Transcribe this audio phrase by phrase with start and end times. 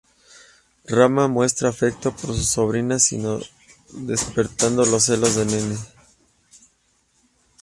[0.89, 3.39] Rema muestra afecto por su sobrino Nino,
[3.91, 5.77] despertando los celos de Nene.